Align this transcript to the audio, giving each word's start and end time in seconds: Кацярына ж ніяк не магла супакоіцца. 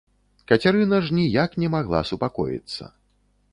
Кацярына 0.51 0.99
ж 1.09 1.17
ніяк 1.17 1.53
не 1.65 1.71
магла 1.75 2.01
супакоіцца. 2.13 2.83